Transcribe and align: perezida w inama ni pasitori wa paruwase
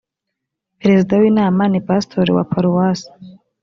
perezida 0.79 1.13
w 1.21 1.23
inama 1.31 1.63
ni 1.71 1.79
pasitori 1.87 2.31
wa 2.37 2.43
paruwase 2.51 3.09